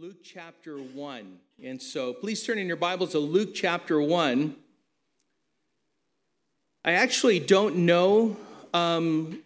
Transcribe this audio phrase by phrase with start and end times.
[0.00, 1.38] Luke chapter 1.
[1.62, 4.56] And so please turn in your Bibles to Luke chapter 1.
[6.86, 8.34] I actually don't know
[8.72, 9.42] um,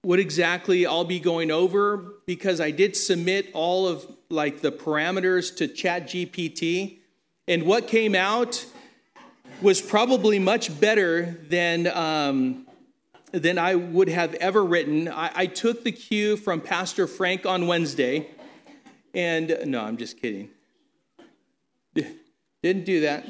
[0.00, 5.54] what exactly I'll be going over because I did submit all of like the parameters
[5.56, 6.96] to ChatGPT,
[7.46, 8.64] and what came out
[9.60, 12.66] was probably much better than um,
[13.32, 15.08] than I would have ever written.
[15.08, 18.30] I, I took the cue from Pastor Frank on Wednesday
[19.14, 20.50] and no, I'm just kidding.
[22.62, 23.26] Didn't do that.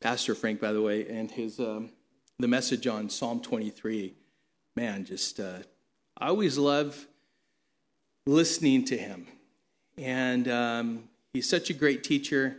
[0.00, 1.90] Pastor Frank, by the way, and his um,
[2.38, 4.14] the message on Psalm 23.
[4.76, 5.58] Man, just uh,
[6.16, 7.06] I always love
[8.24, 9.26] listening to him,
[9.96, 12.58] and um, he's such a great teacher,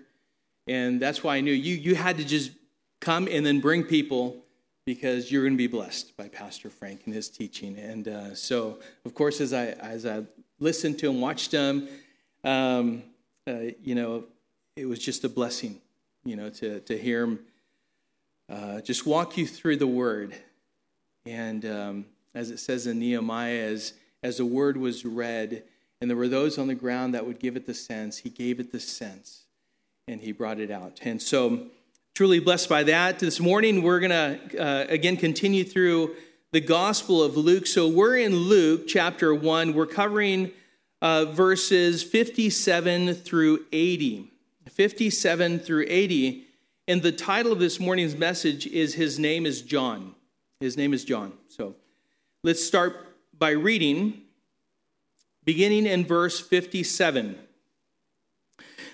[0.68, 2.52] and that's why I knew you you had to just
[3.00, 4.44] come and then bring people
[4.90, 7.78] because you're going to be blessed by Pastor Frank and his teaching.
[7.78, 10.24] And uh, so, of course, as I as I
[10.60, 11.88] listened to him, watched him,
[12.44, 13.04] um,
[13.46, 14.24] uh, you know,
[14.76, 15.80] it was just a blessing,
[16.26, 17.40] you know, to to hear him
[18.50, 20.34] uh, just walk you through the Word.
[21.24, 25.62] And um, as it says in Nehemiah, as as the Word was read,
[26.02, 28.60] and there were those on the ground that would give it the sense, he gave
[28.60, 29.44] it the sense,
[30.08, 31.00] and he brought it out.
[31.04, 31.68] And so
[32.20, 33.18] truly blessed by that.
[33.18, 36.18] This morning, we're going to uh, again continue through
[36.52, 37.66] the Gospel of Luke.
[37.66, 39.74] So we're in Luke chapter 1.
[39.74, 40.52] We're covering
[41.02, 44.34] uh, verses 57 through 80.
[44.70, 46.44] 57 through 80.
[46.90, 50.14] And the title of this morning's message is His Name is John.
[50.60, 51.32] His name is John.
[51.48, 51.76] So
[52.44, 52.98] let's start
[53.38, 54.24] by reading,
[55.46, 57.40] beginning in verse 57.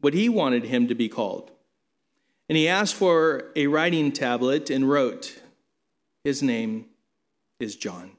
[0.00, 1.50] what he wanted him to be called.
[2.48, 5.40] And he asked for a writing tablet and wrote,
[6.22, 6.86] His name
[7.58, 8.12] is John.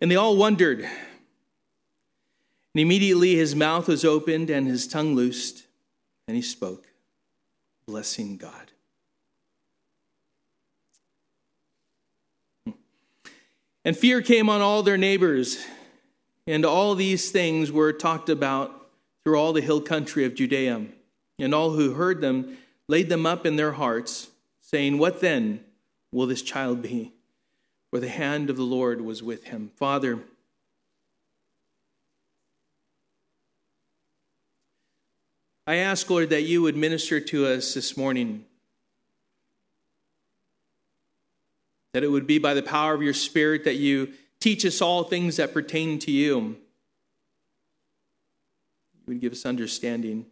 [0.00, 0.80] And they all wondered.
[2.74, 5.66] And immediately his mouth was opened and his tongue loosed,
[6.26, 6.88] and he spoke,
[7.86, 8.72] blessing God.
[13.84, 15.64] And fear came on all their neighbors,
[16.46, 18.81] and all these things were talked about
[19.24, 20.86] through all the hill country of Judea.
[21.38, 24.28] And all who heard them laid them up in their hearts,
[24.60, 25.64] saying, What then
[26.12, 27.12] will this child be?
[27.90, 29.70] For the hand of the Lord was with him.
[29.76, 30.20] Father,
[35.66, 38.44] I ask, Lord, that you would minister to us this morning.
[41.92, 45.04] That it would be by the power of your Spirit that you teach us all
[45.04, 46.56] things that pertain to you
[49.06, 50.26] would give us understanding,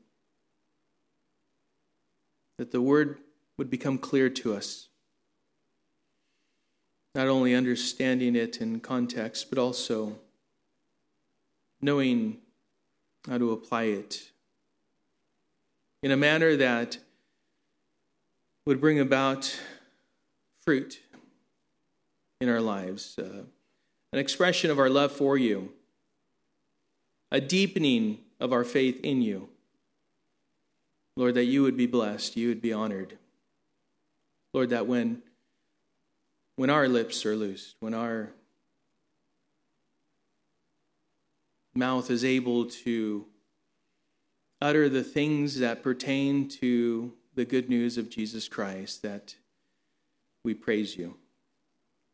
[2.56, 3.18] that the word
[3.56, 4.88] would become clear to us.
[7.14, 10.18] Not only understanding it in context, but also
[11.80, 12.38] knowing
[13.28, 14.30] how to apply it
[16.02, 16.98] in a manner that
[18.64, 19.58] would bring about
[20.60, 21.00] fruit
[22.40, 23.44] in our lives, uh,
[24.12, 25.72] an expression of our love for you,
[27.30, 29.48] a deepening of our faith in you.
[31.16, 33.18] Lord, that you would be blessed, you would be honored.
[34.52, 35.22] Lord, that when,
[36.56, 38.30] when our lips are loosed, when our
[41.74, 43.26] mouth is able to
[44.60, 49.36] utter the things that pertain to the good news of Jesus Christ, that
[50.42, 51.16] we praise you.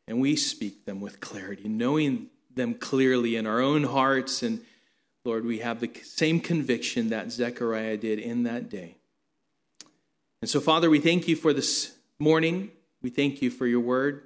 [0.06, 4.64] And we speak them with clarity, knowing them clearly in our own hearts and
[5.26, 8.96] Lord, we have the same conviction that Zechariah did in that day.
[10.40, 12.70] And so, Father, we thank you for this morning.
[13.02, 14.22] We thank you for your word.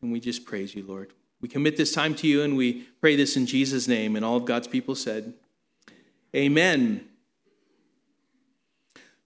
[0.00, 1.12] And we just praise you, Lord.
[1.40, 4.14] We commit this time to you and we pray this in Jesus' name.
[4.14, 5.34] And all of God's people said,
[6.34, 7.04] Amen.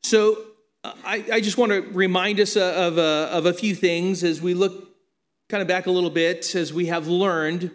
[0.02, 0.38] So,
[0.82, 4.40] I, I just want to remind us uh, of a, of a few things as
[4.40, 4.88] we look
[5.48, 7.72] kind of back a little bit, as we have learned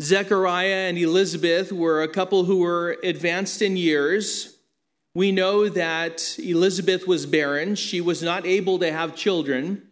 [0.00, 4.56] Zechariah and Elizabeth were a couple who were advanced in years.
[5.14, 7.74] We know that Elizabeth was barren.
[7.74, 9.88] She was not able to have children.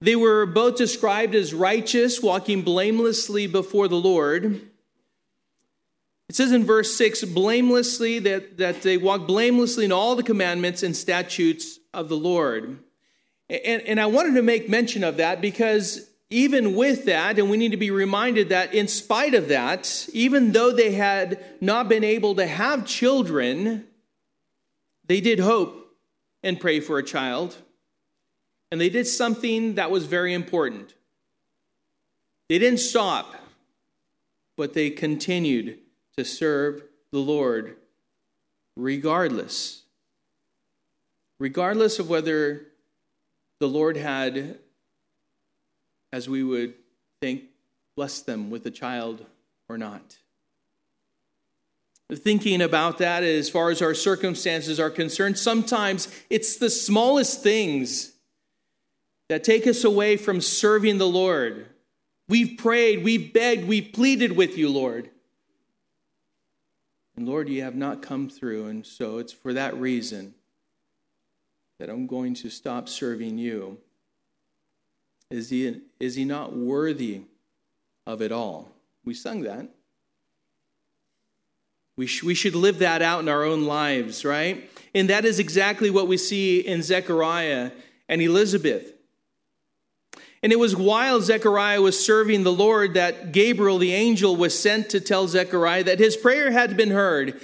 [0.00, 4.60] They were both described as righteous, walking blamelessly before the Lord.
[6.28, 10.82] It says in verse 6 blamelessly that, that they walk blamelessly in all the commandments
[10.82, 12.78] and statutes of the Lord.
[13.48, 17.56] And, and I wanted to make mention of that because even with that, and we
[17.56, 22.02] need to be reminded that in spite of that, even though they had not been
[22.02, 23.86] able to have children,
[25.06, 25.96] they did hope
[26.42, 27.56] and pray for a child.
[28.72, 30.94] And they did something that was very important.
[32.48, 33.36] They didn't stop,
[34.56, 35.78] but they continued
[36.16, 36.82] to serve
[37.12, 37.76] the Lord
[38.76, 39.82] regardless.
[41.38, 42.66] Regardless of whether
[43.60, 44.58] the Lord had,
[46.12, 46.74] as we would
[47.20, 47.44] think,
[47.96, 49.24] bless them with a child
[49.68, 50.18] or not.
[52.12, 58.12] Thinking about that as far as our circumstances are concerned, sometimes it's the smallest things
[59.28, 61.66] that take us away from serving the Lord.
[62.28, 65.10] We've prayed, we've begged, we've pleaded with you, Lord.
[67.16, 70.34] And Lord, you have not come through, and so it's for that reason
[71.78, 73.78] that I'm going to stop serving you.
[75.30, 77.22] Is he, is he not worthy
[78.06, 78.70] of it all?
[79.04, 79.68] We sung that.
[81.96, 84.68] We, sh- we should live that out in our own lives, right?
[84.94, 87.70] And that is exactly what we see in Zechariah
[88.08, 88.92] and Elizabeth.
[90.42, 94.90] And it was while Zechariah was serving the Lord that Gabriel, the angel, was sent
[94.90, 97.40] to tell Zechariah that his prayer had been heard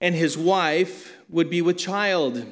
[0.00, 2.46] and his wife would be with child.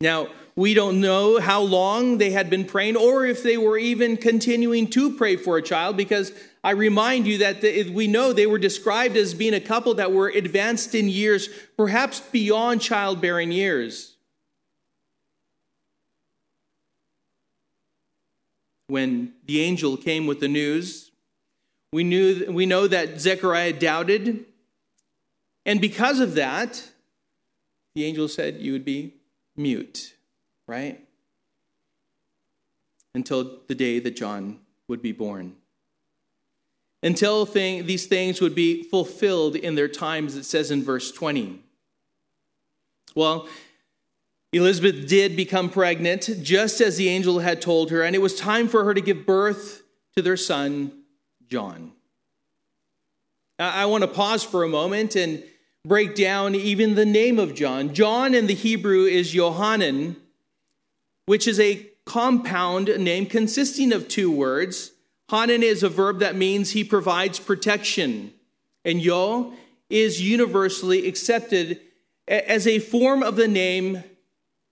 [0.00, 4.16] Now, we don't know how long they had been praying or if they were even
[4.16, 6.32] continuing to pray for a child because
[6.64, 10.10] I remind you that the, we know they were described as being a couple that
[10.10, 14.16] were advanced in years, perhaps beyond childbearing years.
[18.88, 21.12] When the angel came with the news,
[21.92, 24.44] we, knew, we know that Zechariah doubted.
[25.64, 26.82] And because of that,
[27.94, 29.14] the angel said, You would be
[29.56, 30.14] mute,
[30.68, 31.00] right?
[33.14, 35.56] Until the day that John would be born.
[37.02, 41.60] Until thing, these things would be fulfilled in their times, it says in verse 20.
[43.14, 43.48] Well,
[44.52, 48.68] Elizabeth did become pregnant, just as the angel had told her, and it was time
[48.68, 49.82] for her to give birth
[50.16, 50.92] to their son,
[51.48, 51.92] John.
[53.58, 55.42] I want to pause for a moment and
[55.84, 57.92] break down even the name of John.
[57.92, 60.16] John in the Hebrew is Yohanan,
[61.28, 64.92] which is a compound name consisting of two words.
[65.30, 68.32] Hanan is a verb that means he provides protection,
[68.82, 69.52] and Yo
[69.90, 71.82] is universally accepted
[72.26, 74.02] as a form of the name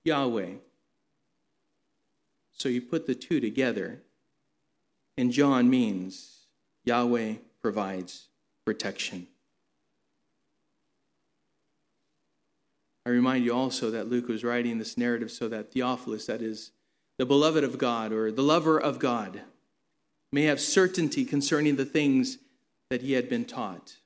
[0.06, 0.52] Yahweh.
[2.52, 4.00] So you put the two together,
[5.18, 6.46] and John means
[6.86, 8.28] Yahweh provides
[8.64, 9.26] protection.
[13.06, 16.72] I remind you also that Luke was writing this narrative so that Theophilus, that is,
[17.18, 19.42] the beloved of God or the lover of God,
[20.32, 22.38] may have certainty concerning the things
[22.90, 23.98] that he had been taught.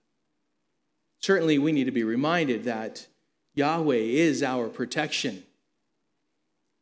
[1.18, 3.06] Certainly, we need to be reminded that
[3.54, 5.44] Yahweh is our protection.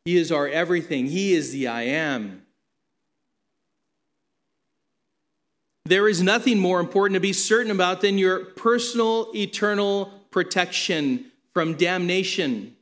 [0.04, 1.06] He is our everything.
[1.06, 2.42] He is the I am.
[5.84, 11.27] There is nothing more important to be certain about than your personal, eternal protection
[11.58, 12.76] from damnation.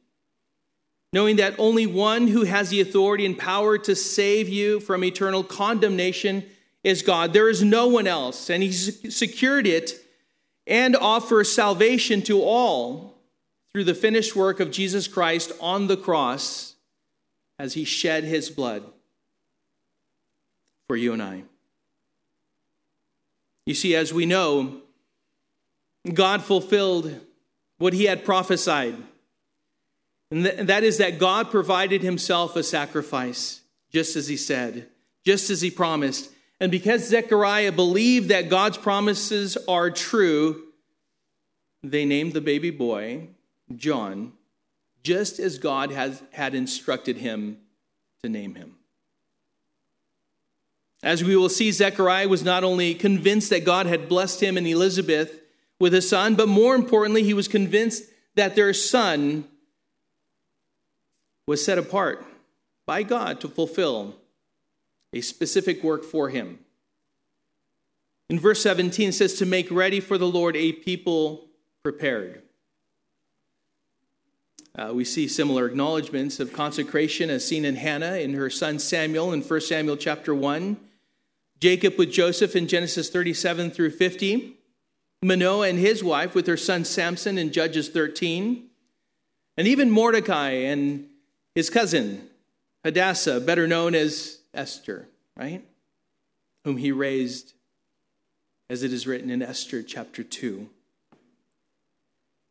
[1.11, 5.43] Knowing that only one who has the authority and power to save you from eternal
[5.43, 6.45] condemnation
[6.85, 7.33] is God.
[7.33, 9.95] There is no one else, and He secured it
[10.67, 13.15] and offers salvation to all
[13.73, 16.75] through the finished work of Jesus Christ on the cross
[17.59, 18.85] as He shed His blood
[20.87, 21.45] for you and I.
[23.65, 24.83] You see, as we know,
[26.13, 27.23] God fulfilled
[27.79, 28.97] what he had prophesied.
[30.31, 33.61] And that is that God provided himself a sacrifice,
[33.93, 34.89] just as he said,
[35.25, 36.31] just as he promised.
[36.59, 40.65] And because Zechariah believed that God's promises are true,
[41.83, 43.29] they named the baby boy
[43.75, 44.33] John,
[45.03, 47.59] just as God has, had instructed him
[48.23, 48.77] to name him.
[51.03, 54.67] As we will see, Zechariah was not only convinced that God had blessed him and
[54.67, 55.41] Elizabeth,
[55.79, 58.05] with his son, but more importantly, he was convinced
[58.35, 59.47] that their son
[61.47, 62.25] was set apart
[62.87, 64.17] by God to fulfill
[65.13, 66.59] a specific work for him.
[68.29, 71.47] In verse 17, it says, To make ready for the Lord a people
[71.83, 72.43] prepared.
[74.77, 79.33] Uh, we see similar acknowledgments of consecration as seen in Hannah in her son Samuel
[79.33, 80.77] in 1 Samuel chapter 1,
[81.61, 84.57] Jacob with Joseph in Genesis 37 through 50,
[85.23, 88.69] Manoah and his wife with her son Samson in Judges 13,
[89.57, 91.09] and even Mordecai and
[91.55, 92.29] his cousin
[92.85, 95.65] Hadassah, better known as Esther, right?
[96.65, 97.55] Whom he raised,
[98.71, 100.69] as it is written in Esther chapter 2.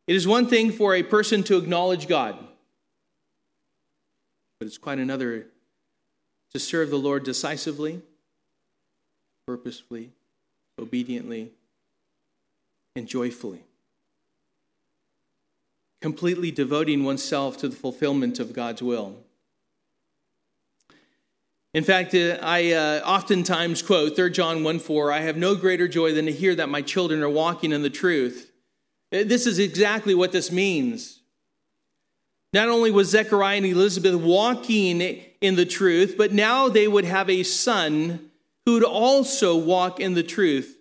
[0.08, 2.38] It is one thing for a person to acknowledge God,
[4.60, 5.48] but it's quite another
[6.52, 8.02] to serve the Lord decisively,
[9.46, 10.12] purposefully,
[10.80, 11.52] obediently,
[12.96, 13.64] and joyfully.
[16.02, 19.18] Completely devoting oneself to the fulfillment of God's will.
[21.74, 25.90] In fact, uh, I uh, oftentimes quote 3 John 1 4 I have no greater
[25.90, 28.52] joy than to hear that my children are walking in the truth.
[29.12, 31.20] Uh, this is exactly what this means.
[32.54, 37.30] Not only was Zechariah and Elizabeth walking in the truth, but now they would have
[37.30, 38.32] a son
[38.66, 40.78] who would also walk in the truth.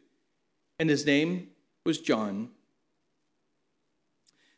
[0.78, 1.48] And his name
[1.84, 2.48] was John.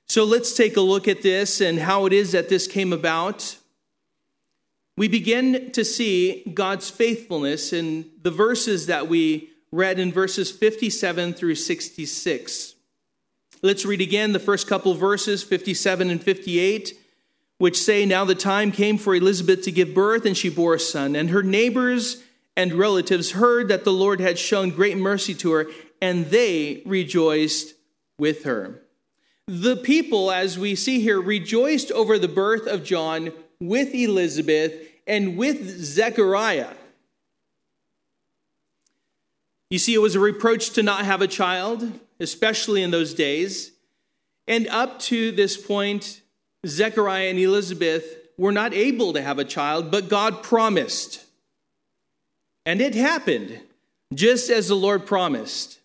[0.07, 3.57] So let's take a look at this and how it is that this came about.
[4.97, 11.35] We begin to see God's faithfulness in the verses that we read in verses 57
[11.35, 12.77] through 66.
[13.61, 16.93] Let's read again the first couple verses, 57 and 58,
[17.59, 20.81] which say, Now the time came for Elizabeth to give birth, and she bore a
[20.81, 21.17] son.
[21.17, 22.23] And her neighbors
[22.57, 25.67] and relatives heard that the Lord had shown great mercy to her,
[26.01, 27.75] and they rejoiced
[28.19, 28.83] with her.
[29.47, 34.73] The people, as we see here, rejoiced over the birth of John with Elizabeth
[35.07, 36.75] and with Zechariah.
[39.71, 43.73] You see, it was a reproach to not have a child especially in those days.
[44.49, 46.21] And up to this point,
[46.67, 48.05] Zechariah and Elizabeth
[48.39, 51.25] were not able to have a child, but God promised.
[52.65, 53.61] And it happened
[54.15, 55.79] just as the Lord promised.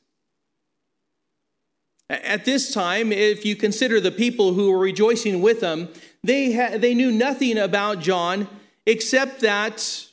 [2.12, 5.88] At this time, if you consider the people who were rejoicing with them,
[6.24, 8.50] they, ha- they knew nothing about John
[8.86, 10.08] except that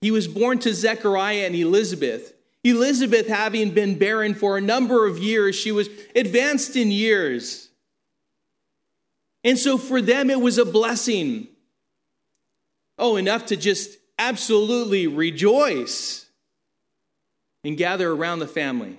[0.00, 2.32] he was born to Zechariah and Elizabeth.
[2.64, 7.68] Elizabeth, having been barren for a number of years, she was advanced in years.
[9.44, 11.48] And so for them, it was a blessing.
[12.98, 16.24] Oh, enough to just absolutely rejoice
[17.62, 18.96] and gather around the family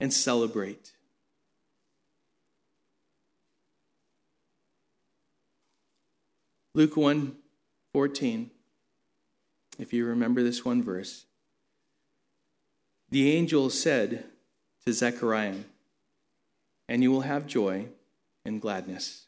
[0.00, 0.92] and celebrate.
[6.78, 7.34] Luke 1
[7.92, 8.50] 14,
[9.80, 11.26] if you remember this one verse.
[13.10, 14.26] The angel said
[14.86, 15.56] to Zechariah,
[16.88, 17.86] And you will have joy
[18.44, 19.26] and gladness,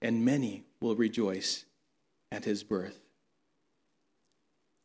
[0.00, 1.66] and many will rejoice
[2.32, 2.98] at his birth.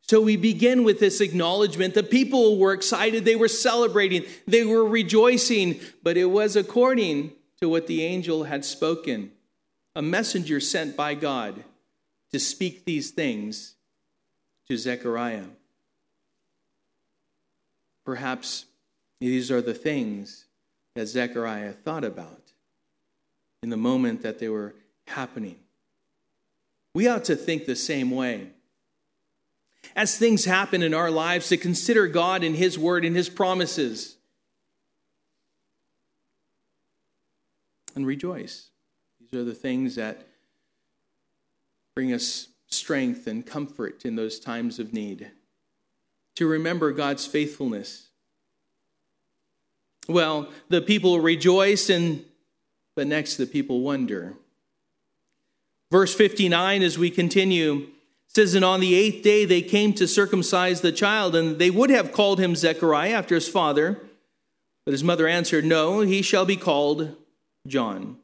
[0.02, 1.94] So we begin with this acknowledgement.
[1.94, 7.32] The people were excited, they were celebrating, they were rejoicing, but it was according
[7.62, 9.32] to what the angel had spoken.
[9.96, 11.64] A messenger sent by God
[12.32, 13.76] to speak these things
[14.68, 15.46] to Zechariah.
[18.06, 18.66] Perhaps
[19.20, 20.46] these are the things
[20.96, 22.52] that Zechariah thought about
[23.62, 24.76] in the moment that they were
[25.08, 25.58] happening.
[26.94, 28.50] We ought to think the same way.
[29.96, 34.18] As things happen in our lives, to consider God and His Word and His promises
[37.96, 38.70] and rejoice.
[39.20, 40.29] These are the things that
[41.96, 45.32] bring us strength and comfort in those times of need
[46.40, 48.08] to remember God's faithfulness.
[50.08, 52.24] Well, the people rejoice, and
[52.96, 54.36] but next the people wonder.
[55.92, 57.88] Verse 59, as we continue,
[58.28, 61.90] says, And on the eighth day they came to circumcise the child, and they would
[61.90, 64.00] have called him Zechariah after his father.
[64.86, 67.18] But his mother answered, No, he shall be called
[67.68, 68.16] John.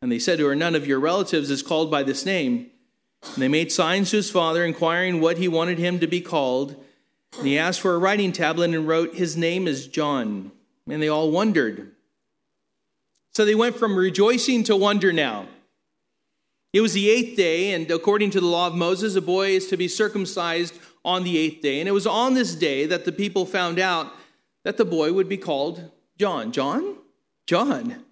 [0.00, 2.70] And they said to her, None of your relatives is called by this name.
[3.32, 6.76] And they made signs to his father, inquiring what he wanted him to be called.
[7.38, 10.52] And he asked for a writing tablet and wrote, His name is John.
[10.88, 11.92] And they all wondered.
[13.32, 15.46] So they went from rejoicing to wonder now.
[16.72, 19.68] It was the eighth day, and according to the law of Moses, a boy is
[19.68, 21.80] to be circumcised on the eighth day.
[21.80, 24.12] And it was on this day that the people found out
[24.64, 26.52] that the boy would be called John.
[26.52, 26.96] John?
[27.46, 28.04] John.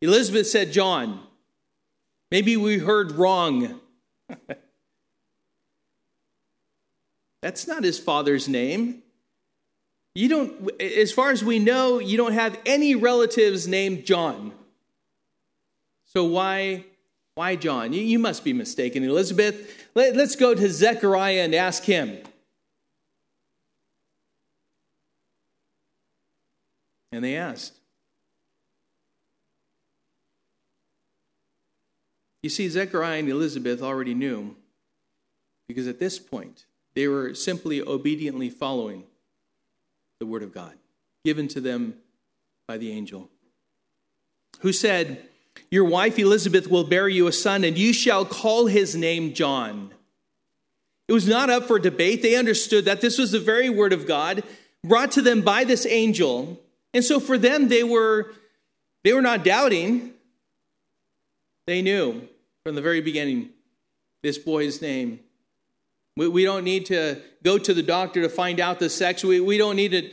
[0.00, 1.25] Elizabeth said, John.
[2.30, 3.80] Maybe we heard wrong.
[7.42, 9.02] That's not his father's name.
[10.14, 14.52] You don't, as far as we know, you don't have any relatives named John.
[16.06, 16.86] So why,
[17.34, 17.92] why John?
[17.92, 19.86] You, you must be mistaken, Elizabeth.
[19.94, 22.18] Let, let's go to Zechariah and ask him.
[27.12, 27.78] And they asked.
[32.46, 34.54] You see, Zechariah and Elizabeth already knew
[35.66, 39.02] because at this point, they were simply obediently following
[40.20, 40.74] the word of God
[41.24, 41.94] given to them
[42.68, 43.28] by the angel,
[44.60, 45.28] who said,
[45.72, 49.90] Your wife Elizabeth will bear you a son, and you shall call his name John.
[51.08, 52.22] It was not up for debate.
[52.22, 54.44] They understood that this was the very word of God
[54.84, 56.60] brought to them by this angel.
[56.94, 58.32] And so for them, they were,
[59.02, 60.12] they were not doubting.
[61.66, 62.28] They knew
[62.66, 63.50] from the very beginning
[64.24, 65.20] this boy's name.
[66.16, 69.22] We, we don't need to go to the doctor to find out the sex.
[69.22, 70.10] We, we don't need to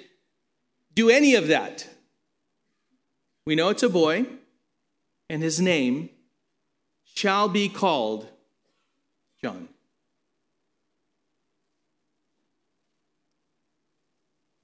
[0.94, 1.90] do any of that.
[3.48, 4.28] We know it's a boy,
[5.32, 6.12] and his name
[7.06, 8.28] shall be called
[9.42, 9.68] John.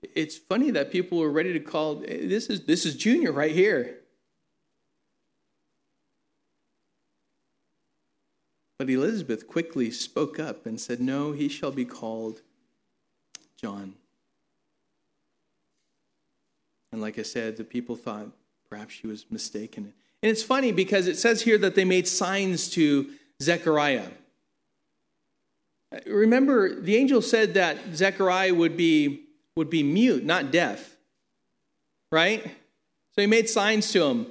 [0.03, 3.98] It's funny that people were ready to call this is this is Junior right here.
[8.79, 12.41] But Elizabeth quickly spoke up and said, No, he shall be called
[13.57, 13.95] John.
[16.93, 18.27] And like I said, the people thought
[18.69, 19.93] perhaps she was mistaken.
[20.23, 23.11] And it's funny because it says here that they made signs to
[23.43, 24.07] Zechariah.
[26.05, 29.25] Remember, the angel said that Zechariah would be,
[29.57, 30.95] would be mute, not deaf.
[32.13, 32.43] Right?
[33.15, 34.27] So he made signs to him.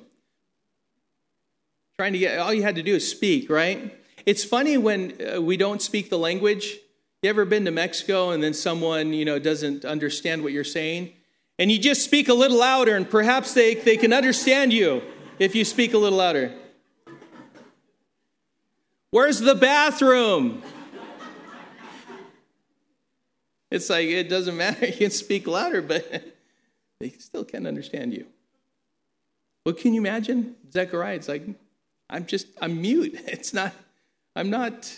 [1.98, 3.97] Trying to get, all you had to do is speak, right?
[4.26, 6.78] It's funny when uh, we don't speak the language.
[7.22, 11.12] You ever been to Mexico and then someone, you know, doesn't understand what you're saying?
[11.58, 15.02] And you just speak a little louder, and perhaps they, they can understand you
[15.40, 16.54] if you speak a little louder.
[19.10, 20.62] Where's the bathroom?
[23.70, 24.86] It's like it doesn't matter.
[24.86, 26.36] You can speak louder, but
[27.00, 28.26] they still can't understand you.
[29.64, 31.16] Well, can you imagine Zechariah?
[31.16, 31.42] It's like,
[32.08, 33.20] I'm just, I'm mute.
[33.26, 33.74] It's not,
[34.38, 34.94] I'm not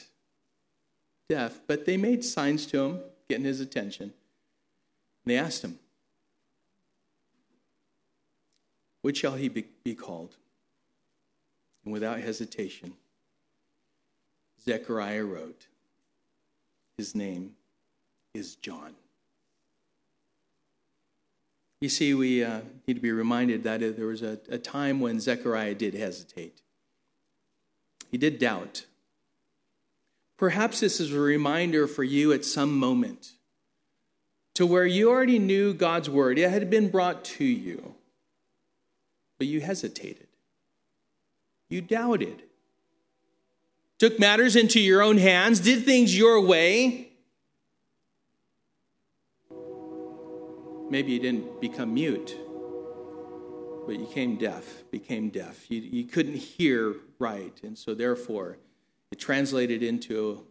[1.30, 1.62] deaf.
[1.66, 4.04] But they made signs to him, getting his attention.
[4.04, 4.12] And
[5.24, 5.78] they asked him,
[9.00, 10.36] What shall he be, be called?
[11.84, 12.92] And without hesitation,
[14.62, 15.68] Zechariah wrote,
[16.98, 17.52] His name
[18.34, 18.92] is John.
[21.80, 25.18] You see, we uh, need to be reminded that there was a, a time when
[25.18, 26.60] Zechariah did hesitate.
[28.10, 28.84] He did doubt.
[30.40, 33.34] Perhaps this is a reminder for you at some moment
[34.54, 37.94] to where you already knew God's word, it had been brought to you
[39.40, 40.26] but you hesitated.
[41.70, 42.42] You doubted.
[43.98, 47.08] Took matters into your own hands, did things your way.
[50.90, 52.36] Maybe you didn't become mute,
[53.86, 55.70] but you became deaf, became deaf.
[55.70, 57.58] You, you couldn't hear right.
[57.62, 58.58] And so, therefore,
[59.10, 60.46] it translated into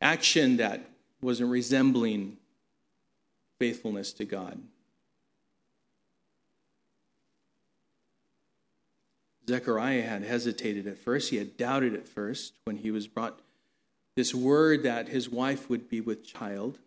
[0.00, 0.82] action that
[1.20, 2.36] wasn't resembling
[3.58, 4.60] faithfulness to God.
[9.48, 11.30] Zechariah had hesitated at first.
[11.30, 13.40] He had doubted at first when he was brought
[14.14, 16.78] this word that his wife would be with child.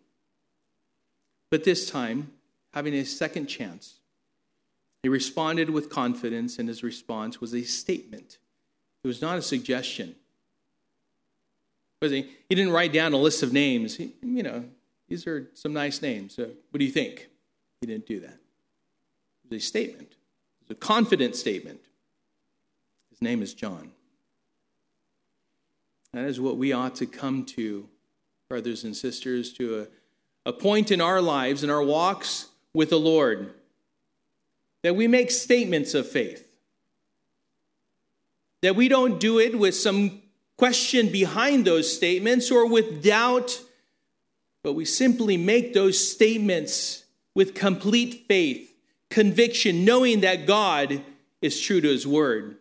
[1.50, 2.32] But this time,
[2.72, 3.96] having a second chance,
[5.02, 8.38] he responded with confidence, and his response was a statement.
[9.02, 10.14] It was not a suggestion.
[12.10, 12.28] He?
[12.48, 13.96] he didn't write down a list of names.
[13.96, 14.64] He, you know,
[15.08, 16.34] these are some nice names.
[16.34, 17.28] So what do you think?
[17.80, 18.38] He didn't do that.
[19.44, 20.08] It was a statement.
[20.10, 21.80] It was a confident statement
[23.10, 23.92] His name is John.
[26.12, 27.88] That is what we ought to come to,
[28.48, 29.86] brothers and sisters, to
[30.46, 33.52] a, a point in our lives, in our walks with the Lord,
[34.82, 36.48] that we make statements of faith.
[38.62, 40.21] That we don't do it with some
[40.58, 43.60] question behind those statements or with doubt,
[44.62, 48.72] but we simply make those statements with complete faith,
[49.10, 51.02] conviction, knowing that God
[51.40, 52.56] is true to his word.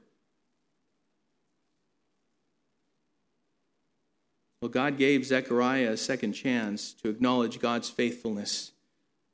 [4.62, 8.72] Well, God gave Zechariah a second chance to acknowledge God's faithfulness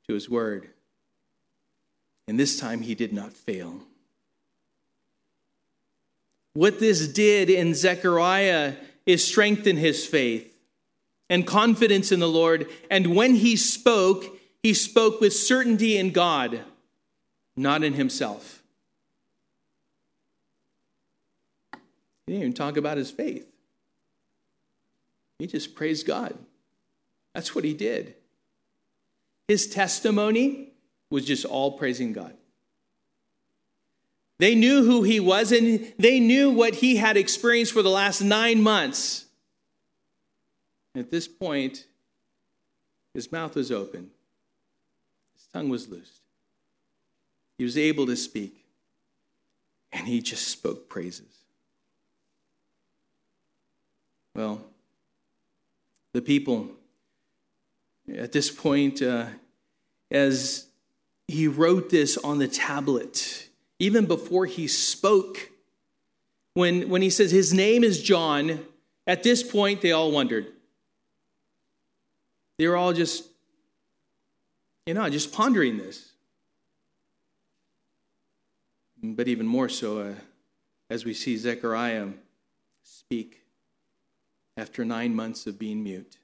[0.06, 0.70] to his word.
[2.26, 3.82] And this time he did not fail.
[6.54, 8.74] What this did in Zechariah
[9.06, 10.54] is strengthen his faith
[11.30, 12.68] and confidence in the Lord.
[12.90, 16.60] And when he spoke, he spoke with certainty in God,
[17.56, 18.62] not in himself.
[22.26, 23.46] He didn't even talk about his faith.
[25.38, 26.36] He just praised God.
[27.34, 28.14] That's what he did.
[29.46, 30.72] His testimony
[31.10, 32.34] was just all praising God.
[34.38, 38.20] They knew who he was and they knew what he had experienced for the last
[38.20, 39.26] nine months.
[40.94, 41.86] At this point,
[43.14, 44.10] his mouth was open,
[45.36, 46.20] his tongue was loosed.
[47.56, 48.64] He was able to speak,
[49.92, 51.26] and he just spoke praises.
[54.34, 54.64] Well,
[56.12, 56.70] the people
[58.16, 59.26] at this point, uh,
[60.10, 60.66] as
[61.26, 63.47] he wrote this on the tablet,
[63.78, 65.50] even before he spoke,
[66.54, 68.64] when, when he says his name is John,
[69.06, 70.46] at this point they all wondered.
[72.58, 73.24] They were all just,
[74.86, 76.12] you know, just pondering this.
[79.00, 80.14] But even more so, uh,
[80.90, 82.08] as we see Zechariah
[82.82, 83.42] speak
[84.56, 86.16] after nine months of being mute.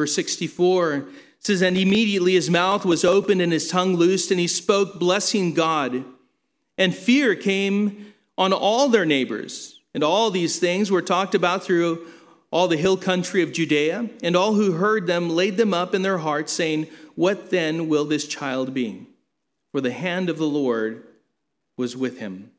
[0.00, 1.08] Verse 64
[1.40, 5.52] says, And immediately his mouth was opened and his tongue loosed, and he spoke, blessing
[5.52, 6.06] God.
[6.78, 9.78] And fear came on all their neighbors.
[9.92, 12.06] And all these things were talked about through
[12.50, 14.08] all the hill country of Judea.
[14.22, 18.06] And all who heard them laid them up in their hearts, saying, What then will
[18.06, 19.06] this child be?
[19.70, 21.06] For the hand of the Lord
[21.76, 22.52] was with him.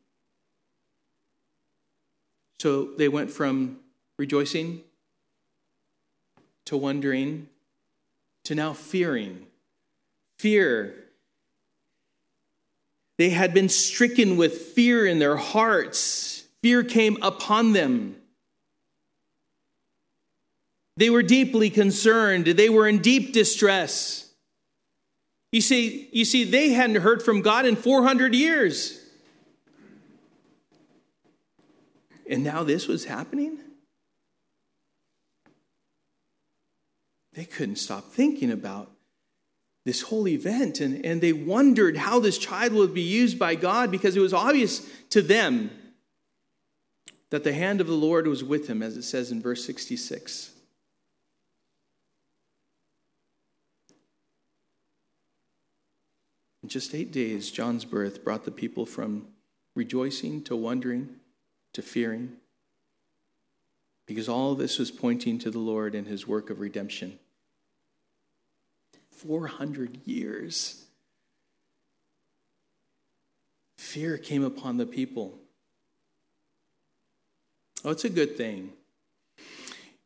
[2.60, 3.80] So they went from
[4.20, 4.84] rejoicing
[6.66, 7.48] to wondering
[8.44, 9.46] to now fearing.
[10.40, 10.96] Fear.
[13.18, 16.44] They had been stricken with fear in their hearts.
[16.62, 18.16] Fear came upon them.
[20.98, 22.46] They were deeply concerned.
[22.46, 24.30] They were in deep distress.
[25.52, 29.00] You see, you see, they hadn't heard from God in 400 years.
[32.30, 33.60] And now this was happening?
[37.34, 38.92] They couldn't stop thinking about
[39.86, 43.90] this whole event and, and they wondered how this child would be used by God
[43.90, 45.72] because it was obvious to them
[47.32, 50.52] that the hand of the Lord was with him, as it says in verse 66.
[56.62, 59.28] In just eight days, John's birth brought the people from
[59.76, 61.10] rejoicing to wondering
[61.74, 62.34] to fearing
[64.06, 67.20] because all this was pointing to the Lord and his work of redemption.
[69.12, 70.86] 400 years.
[73.78, 75.38] Fear came upon the people.
[77.84, 78.72] Oh, it's a good thing.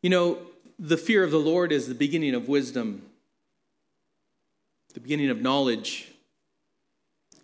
[0.01, 0.37] You know,
[0.77, 3.03] the fear of the Lord is the beginning of wisdom,
[4.93, 6.11] the beginning of knowledge.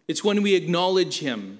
[0.08, 1.60] It's when we acknowledge Him.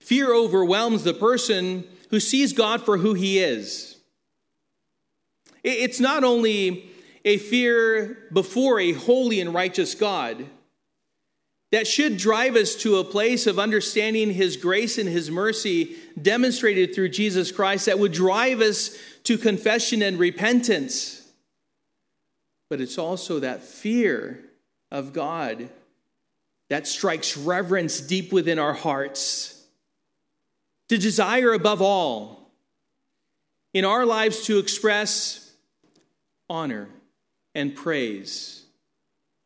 [0.00, 3.96] Fear overwhelms the person who sees God for who he is.
[5.64, 6.90] It's not only
[7.24, 10.44] a fear before a holy and righteous God
[11.70, 16.94] that should drive us to a place of understanding his grace and his mercy demonstrated
[16.94, 18.94] through Jesus Christ that would drive us
[19.24, 21.26] to confession and repentance.
[22.68, 24.38] But it's also that fear
[24.90, 25.70] of God
[26.68, 29.61] that strikes reverence deep within our hearts
[30.88, 32.50] to desire above all
[33.74, 35.50] in our lives to express
[36.48, 36.88] honor
[37.54, 38.64] and praise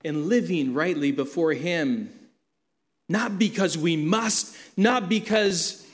[0.05, 2.13] and living rightly before Him.
[3.09, 5.87] Not because we must, not because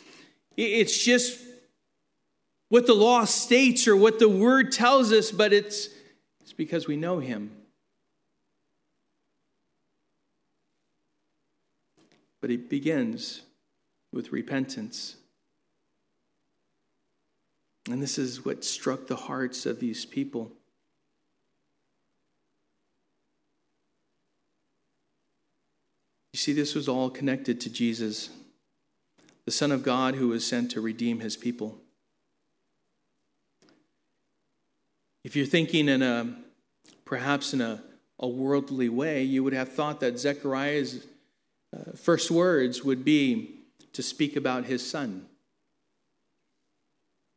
[0.57, 1.41] it's just
[2.69, 5.89] what the law states or what the word tells us, but it's,
[6.41, 7.51] it's because we know Him.
[12.41, 13.43] But it begins
[14.13, 15.17] with repentance.
[17.91, 20.53] And this is what struck the hearts of these people.
[26.33, 28.31] You see, this was all connected to Jesus,
[29.45, 31.79] the Son of God who was sent to redeem his people.
[35.25, 36.37] If you're thinking in a
[37.05, 37.83] perhaps in a,
[38.19, 41.07] a worldly way, you would have thought that Zechariah's
[41.77, 43.59] uh, first words would be
[43.93, 45.27] to speak about his son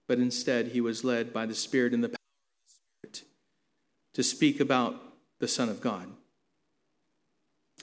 [0.07, 3.29] but instead he was led by the Spirit and the power of the Spirit
[4.13, 5.01] to speak about
[5.39, 6.07] the Son of God,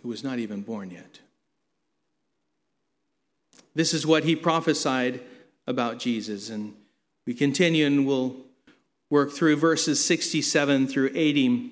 [0.03, 1.21] who was not even born yet.
[3.75, 5.21] This is what he prophesied
[5.67, 6.51] about Jesus.
[6.51, 6.75] And
[7.27, 8.37] we continue and we'll
[9.11, 11.71] work through verses 67 through 80.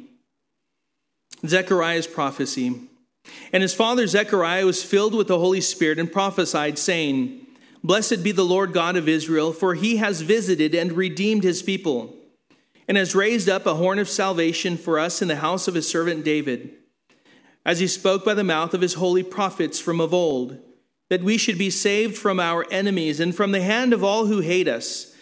[1.46, 2.80] Zechariah's prophecy.
[3.52, 7.39] And his father Zechariah was filled with the Holy Spirit and prophesied, saying,
[7.82, 12.14] Blessed be the Lord God of Israel, for he has visited and redeemed his people,
[12.86, 15.88] and has raised up a horn of salvation for us in the house of his
[15.88, 16.74] servant David,
[17.64, 20.58] as he spoke by the mouth of his holy prophets from of old,
[21.08, 24.40] that we should be saved from our enemies and from the hand of all who
[24.40, 25.14] hate us,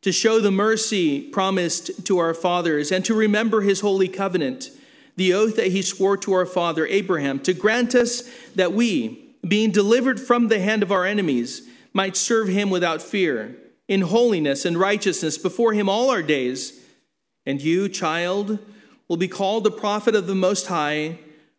[0.00, 4.70] to show the mercy promised to our fathers, and to remember his holy covenant,
[5.16, 8.22] the oath that he swore to our father Abraham, to grant us
[8.54, 13.56] that we, being delivered from the hand of our enemies, might serve him without fear,
[13.86, 16.80] in holiness and righteousness before him all our days.
[17.46, 18.58] And you, child,
[19.08, 21.18] will be called the prophet of the Most High,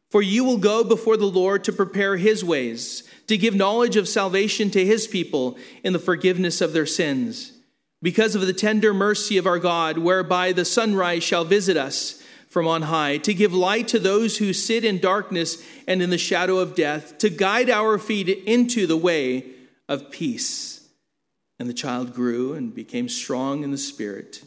[0.09, 4.07] for you will go before the Lord to prepare his ways, to give knowledge of
[4.07, 7.53] salvation to his people in the forgiveness of their sins.
[8.01, 12.67] Because of the tender mercy of our God, whereby the sunrise shall visit us from
[12.67, 16.59] on high, to give light to those who sit in darkness and in the shadow
[16.59, 19.54] of death, to guide our feet into the way
[19.87, 20.87] of peace.
[21.59, 24.43] And the child grew and became strong in the spirit,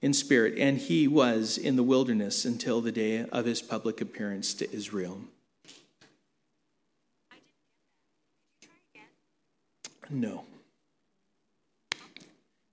[0.00, 4.54] in spirit, and he was in the wilderness until the day of his public appearance
[4.54, 5.20] to Israel.
[10.10, 10.44] No.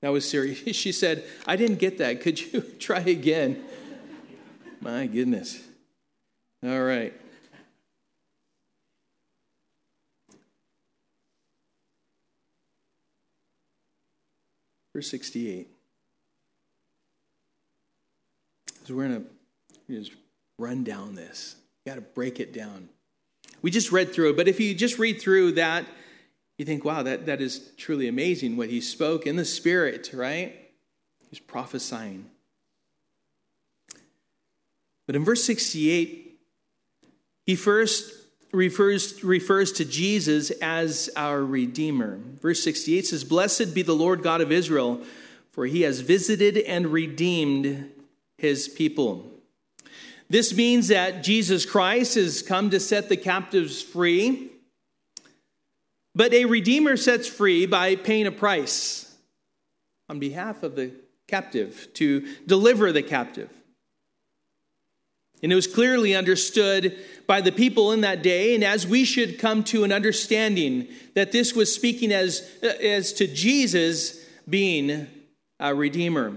[0.02, 0.62] That was serious.
[0.78, 2.22] She said, I didn't get that.
[2.22, 3.64] Could you try again?
[4.80, 5.62] My goodness.
[6.64, 7.14] All right.
[14.96, 15.68] Verse 68.
[18.86, 19.26] So we're going
[19.90, 20.14] to just
[20.58, 21.58] run down this.
[21.84, 22.88] You got to break it down.
[23.62, 25.86] We just read through it, but if you just read through that,
[26.58, 30.56] you think, wow, that, that is truly amazing what he spoke in the Spirit, right?
[31.30, 32.30] He's prophesying.
[35.08, 36.40] But in verse 68,
[37.46, 38.14] he first
[38.52, 42.20] refers, refers to Jesus as our Redeemer.
[42.42, 45.02] Verse 68 says, Blessed be the Lord God of Israel,
[45.52, 47.92] for he has visited and redeemed
[48.38, 49.32] his people.
[50.30, 54.52] This means that Jesus Christ has come to set the captives free,
[56.16, 59.16] but a Redeemer sets free by paying a price
[60.10, 60.92] on behalf of the
[61.28, 63.50] captive to deliver the captive.
[65.44, 69.40] And it was clearly understood by the people in that day, and as we should
[69.40, 75.08] come to an understanding that this was speaking as, uh, as to Jesus being
[75.60, 76.36] a redeemer.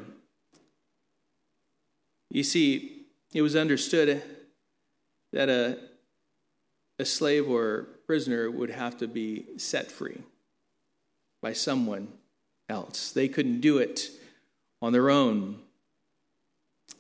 [2.31, 4.22] You see, it was understood
[5.33, 5.79] that a,
[6.98, 10.22] a slave or prisoner would have to be set free
[11.42, 12.09] by someone
[12.68, 13.12] else.
[13.12, 14.11] They couldn't do it
[14.81, 15.59] on their own.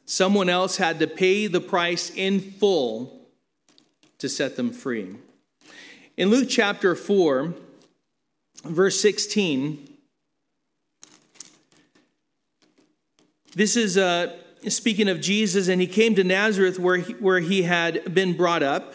[0.04, 3.17] Someone else had to pay the price in full
[4.18, 5.16] to set them free.
[6.16, 7.54] In Luke chapter 4,
[8.64, 9.88] verse 16,
[13.54, 14.36] this is uh,
[14.68, 18.64] speaking of Jesus, and he came to Nazareth where he, where he had been brought
[18.64, 18.94] up.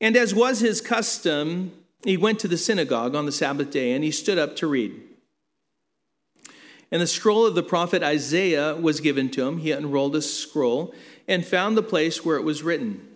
[0.00, 1.72] And as was his custom,
[2.04, 5.00] he went to the synagogue on the Sabbath day and he stood up to read.
[6.90, 9.58] And the scroll of the prophet Isaiah was given to him.
[9.58, 10.94] He unrolled a scroll
[11.26, 13.15] and found the place where it was written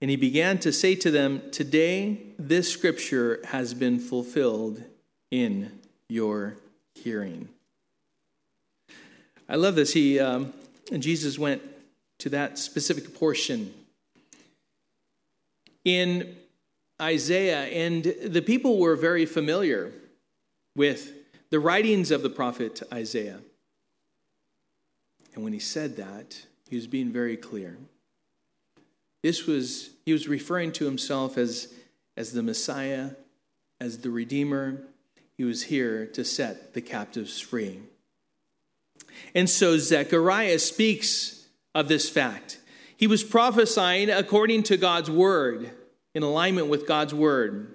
[0.00, 4.82] And he began to say to them, Today this scripture has been fulfilled
[5.30, 5.72] in
[6.08, 6.56] your
[6.94, 7.48] hearing.
[9.48, 9.92] I love this.
[9.92, 10.52] He, um,
[10.98, 11.62] Jesus went
[12.18, 13.72] to that specific portion
[15.84, 16.36] in
[17.00, 19.92] Isaiah, and the people were very familiar
[20.74, 21.12] with
[21.50, 23.38] the writings of the prophet Isaiah.
[25.34, 27.76] And when he said that, he was being very clear.
[29.26, 31.74] This was, he was referring to himself as,
[32.16, 33.10] as the Messiah,
[33.80, 34.82] as the Redeemer.
[35.36, 37.80] He was here to set the captives free.
[39.34, 42.60] And so Zechariah speaks of this fact.
[42.96, 45.72] He was prophesying according to God's word,
[46.14, 47.74] in alignment with God's word.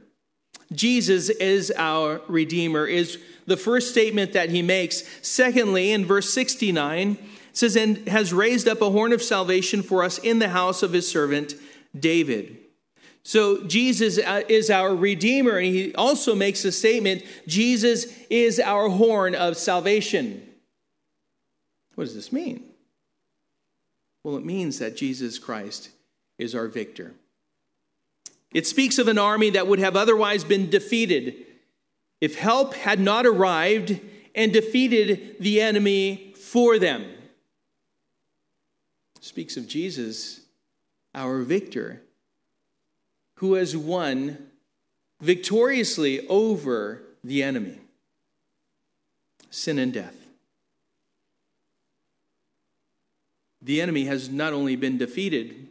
[0.71, 5.03] Jesus is our Redeemer, is the first statement that he makes.
[5.21, 7.17] Secondly, in verse 69,
[7.53, 10.93] says, and has raised up a horn of salvation for us in the house of
[10.93, 11.55] his servant
[11.97, 12.57] David,
[13.23, 18.89] So Jesus uh, is our Redeemer, and he also makes a statement Jesus is our
[18.89, 20.47] horn of salvation.
[21.95, 22.63] What does this mean?
[24.23, 25.89] Well, it means that Jesus Christ
[26.37, 27.13] is our victor.
[28.53, 31.45] It speaks of an army that would have otherwise been defeated
[32.19, 33.99] if help had not arrived
[34.35, 37.05] and defeated the enemy for them.
[39.21, 40.41] Speaks of Jesus,
[41.15, 42.01] our victor,
[43.35, 44.49] who has won
[45.21, 47.77] victoriously over the enemy
[49.51, 50.15] sin and death.
[53.61, 55.67] The enemy has not only been defeated,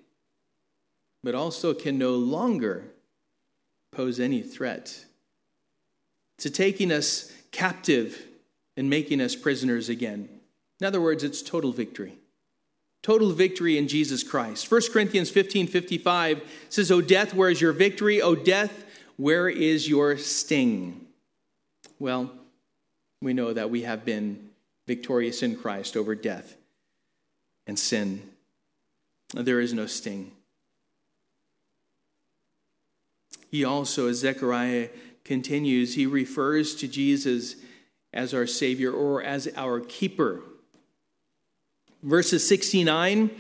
[1.25, 2.85] but also can no longer
[3.91, 5.05] pose any threat
[6.39, 8.27] to taking us captive
[8.77, 10.29] and making us prisoners again.
[10.81, 12.20] In other words, it's total victory.
[13.03, 14.71] Total victory in Jesus Christ.
[14.71, 18.21] 1 Corinthians 15 55 says, O death, where is your victory?
[18.21, 18.85] O death,
[19.17, 21.07] where is your sting?
[21.99, 22.31] Well,
[23.23, 24.51] we know that we have been
[24.87, 26.57] victorious in Christ over death
[27.67, 28.23] and sin.
[29.35, 30.33] There is no sting.
[33.51, 34.89] He also, as Zechariah
[35.25, 37.57] continues, he refers to Jesus
[38.13, 40.43] as our Savior or as our keeper.
[42.03, 43.31] Verses 69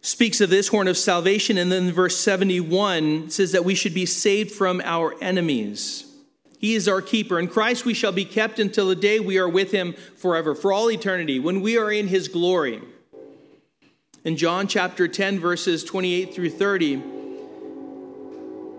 [0.00, 4.06] speaks of this horn of salvation, and then verse 71 says that we should be
[4.06, 6.04] saved from our enemies.
[6.58, 7.38] He is our keeper.
[7.38, 10.72] In Christ we shall be kept until the day we are with him forever, for
[10.72, 12.80] all eternity, when we are in his glory.
[14.24, 17.02] In John chapter 10, verses 28 through 30,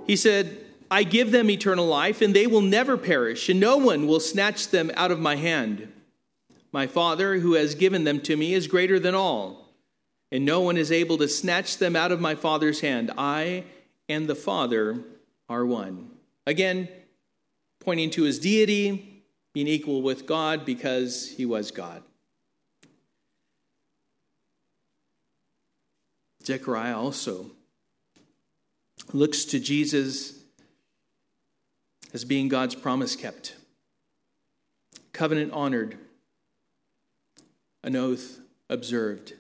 [0.08, 0.58] he said,
[0.92, 4.70] I give them eternal life, and they will never perish, and no one will snatch
[4.70, 5.88] them out of my hand.
[6.72, 9.70] My Father, who has given them to me, is greater than all,
[10.32, 13.12] and no one is able to snatch them out of my Father's hand.
[13.18, 13.64] I
[14.08, 15.00] and the Father
[15.48, 16.12] are one.
[16.46, 16.88] Again,
[17.80, 22.04] pointing to his deity, being equal with God because he was God.
[26.44, 27.52] Zechariah also
[29.12, 30.34] looks to Jesus
[32.14, 33.56] as being God's promise kept,
[35.14, 35.98] covenant honored
[37.84, 38.40] an oath
[38.70, 39.34] observed.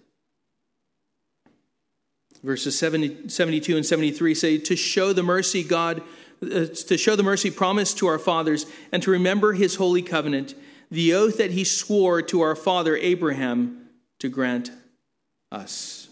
[2.43, 6.02] Verses 70, 72 and 73 say, To show the mercy God,
[6.41, 10.56] uh, to show the mercy promised to our fathers, and to remember his holy covenant,
[10.89, 14.71] the oath that he swore to our father Abraham to grant
[15.52, 16.08] us.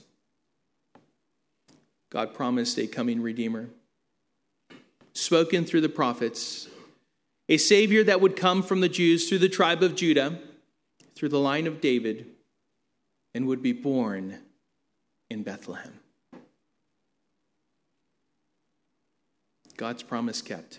[2.10, 3.70] God promised a coming Redeemer,
[5.14, 6.68] spoken through the prophets,
[7.50, 10.40] a Savior that would come from the Jews through the tribe of Judah
[11.18, 12.28] through the line of David
[13.34, 14.38] and would be born
[15.32, 16.00] in Bethlehem.
[19.76, 20.78] God's promise kept,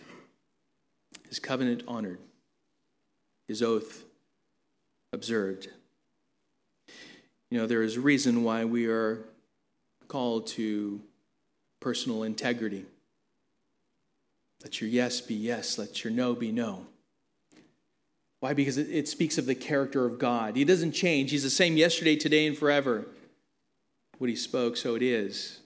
[1.28, 2.20] his covenant honored,
[3.48, 4.04] his oath
[5.12, 5.70] observed.
[7.50, 9.24] You know, there is a reason why we are
[10.06, 11.00] called to
[11.80, 12.86] personal integrity.
[14.62, 16.86] Let your yes be yes, let your no be no.
[18.40, 18.54] Why?
[18.54, 20.56] Because it, it speaks of the character of God.
[20.56, 23.06] He doesn't change, He's the same yesterday, today, and forever.
[24.18, 25.60] What He spoke, so it is.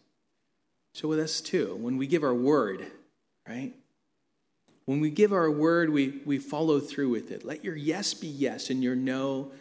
[0.95, 2.87] So with us too, when we give our word,
[3.49, 3.73] right?
[4.85, 7.45] When we give our word, we, we follow through with it.
[7.45, 9.53] Let your yes be yes and your no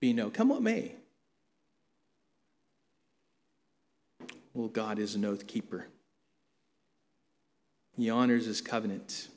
[0.00, 0.30] be no.
[0.30, 0.92] Come what may.
[4.54, 5.86] Well, God is an oath keeper.
[7.96, 9.28] He honors his covenant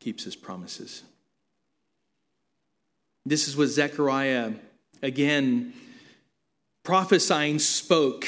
[0.00, 1.02] keeps his promises.
[3.26, 4.52] This is what Zechariah,
[5.02, 5.72] again,
[6.82, 8.26] prophesying, spoke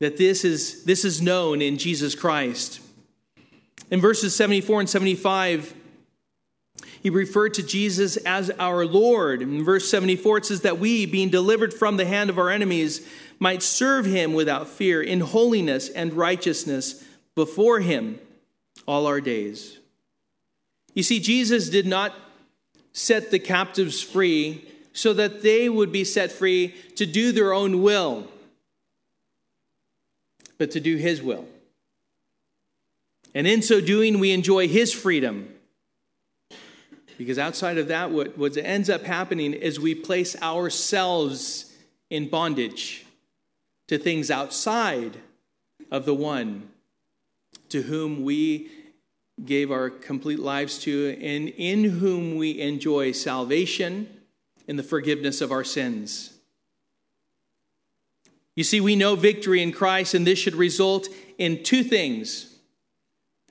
[0.00, 2.80] that this is, this is known in Jesus Christ.
[3.92, 5.74] In verses 74 and 75,
[7.02, 9.42] he referred to Jesus as our Lord.
[9.42, 13.06] In verse 74, it says that we, being delivered from the hand of our enemies,
[13.38, 17.04] might serve him without fear in holiness and righteousness
[17.36, 18.18] before him
[18.86, 19.78] all our days.
[20.94, 22.14] You see, Jesus did not
[22.92, 27.82] set the captives free so that they would be set free to do their own
[27.82, 28.28] will,
[30.58, 31.46] but to do His will.
[33.34, 35.48] And in so doing, we enjoy His freedom.
[37.16, 41.72] Because outside of that, what, what ends up happening is we place ourselves
[42.10, 43.06] in bondage
[43.88, 45.16] to things outside
[45.90, 46.68] of the one
[47.68, 48.70] to whom we
[49.44, 54.08] gave our complete lives to, and in whom we enjoy salvation
[54.68, 56.38] and the forgiveness of our sins.
[58.54, 62.48] You see, we know victory in Christ, and this should result in two things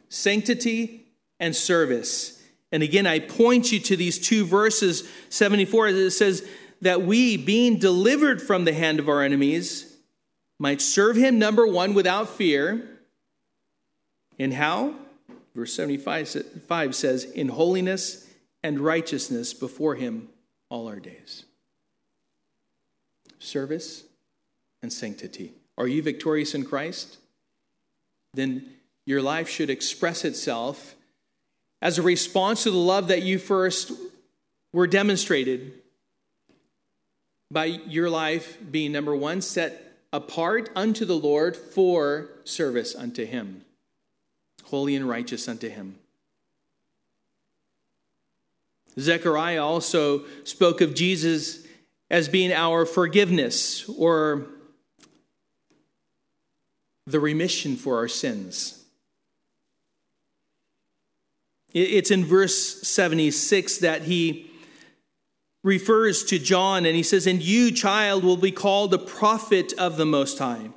[0.10, 1.08] sanctity
[1.39, 2.42] and service.
[2.72, 6.48] And again, I point you to these two verses 74, it says
[6.82, 9.98] that we, being delivered from the hand of our enemies,
[10.60, 12.88] might serve him, number one, without fear.
[14.38, 14.96] And how?
[15.56, 16.28] Verse 75
[16.95, 18.28] says, in holiness
[18.64, 20.30] and righteousness before him
[20.70, 21.45] all our days.
[23.39, 24.04] Service
[24.82, 25.52] and sanctity.
[25.78, 27.18] Are you victorious in Christ?
[28.34, 28.70] Then
[29.06, 30.95] your life should express itself
[31.82, 33.91] as a response to the love that you first
[34.72, 35.74] were demonstrated
[37.49, 43.66] by your life being number one, set apart unto the Lord for service unto Him,
[44.72, 45.96] holy and righteous unto Him.
[49.00, 51.66] Zechariah also spoke of Jesus
[52.10, 54.48] as being our forgiveness or
[57.06, 58.84] the remission for our sins.
[61.74, 64.52] It's in verse 76 that he
[65.64, 69.96] refers to John and he says, And you, child, will be called the prophet of
[69.96, 70.72] the Most High.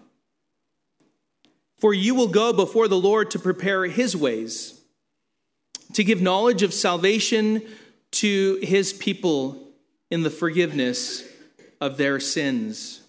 [1.84, 4.80] For you will go before the Lord to prepare his ways,
[5.92, 7.60] to give knowledge of salvation
[8.12, 9.68] to his people
[10.10, 11.28] in the forgiveness
[11.82, 13.02] of their sins.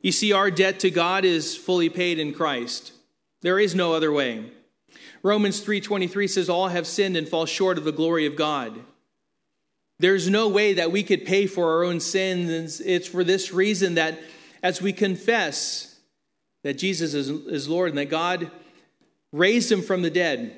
[0.00, 2.92] You see, our debt to God is fully paid in Christ.
[3.42, 4.50] There is no other way.
[5.22, 8.80] Romans 3:23 says all have sinned and fall short of the glory of God.
[9.98, 12.80] There's no way that we could pay for our own sins.
[12.80, 14.18] It's for this reason that
[14.62, 15.93] as we confess
[16.64, 18.50] that Jesus is, is Lord and that God
[19.32, 20.52] raised him from the dead,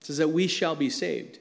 [0.00, 1.40] says that we shall be saved.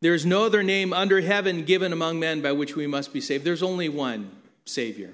[0.00, 3.20] There is no other name under heaven given among men by which we must be
[3.20, 3.44] saved.
[3.44, 4.30] There's only one
[4.64, 5.12] Savior.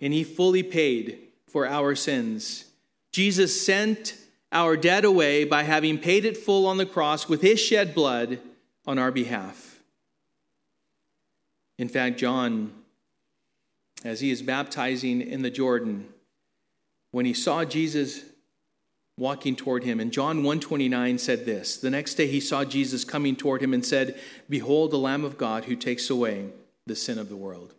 [0.00, 2.66] And He fully paid for our sins.
[3.12, 4.16] Jesus sent
[4.52, 8.40] our debt away by having paid it full on the cross with His shed blood
[8.86, 9.80] on our behalf.
[11.78, 12.72] In fact, John,
[14.04, 16.08] as he is baptizing in the Jordan,
[17.10, 18.24] when he saw Jesus
[19.16, 19.98] walking toward him.
[19.98, 21.76] And John 129 said this.
[21.76, 25.36] The next day he saw Jesus coming toward him and said, "Behold the Lamb of
[25.36, 26.52] God who takes away
[26.86, 27.74] the sin of the world."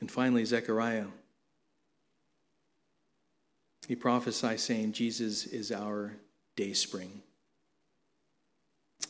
[0.00, 1.06] And finally Zechariah
[3.86, 6.16] he prophesied saying Jesus is our
[6.56, 7.22] day spring.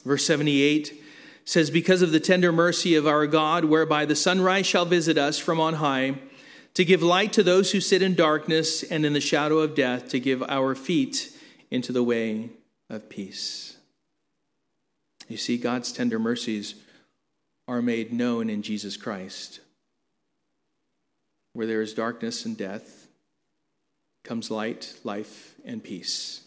[0.05, 1.02] Verse 78
[1.45, 5.39] says because of the tender mercy of our God whereby the sunrise shall visit us
[5.39, 6.15] from on high
[6.75, 10.09] to give light to those who sit in darkness and in the shadow of death,
[10.09, 11.37] to give our feet
[11.71, 12.51] into the way
[12.89, 13.77] of peace.
[15.29, 16.75] You see, God's tender mercies
[17.69, 19.61] are made known in Jesus Christ.
[21.53, 23.07] Where there is darkness and death,
[24.25, 26.41] comes light, life, and peace.